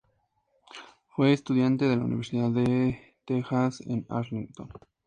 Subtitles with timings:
[1.09, 4.67] Fue estudiante de la Universidad de Texas en Arlington.